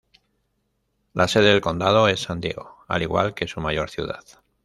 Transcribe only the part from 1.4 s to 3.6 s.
del condado es San Diego, al igual que